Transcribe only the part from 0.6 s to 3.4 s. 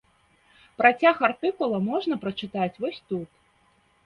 Працяг артыкула можна прачытаць вось тут.